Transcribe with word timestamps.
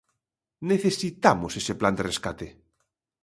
Necesitamos 0.71 1.51
ese 1.61 1.73
plan 1.79 1.95
de 1.97 2.03
rescate. 2.09 2.47